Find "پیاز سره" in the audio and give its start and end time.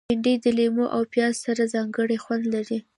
1.13-1.63